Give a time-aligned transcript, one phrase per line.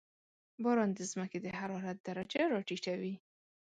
[0.63, 3.13] •باران د زمکې د حرارت درجه راټیټوي.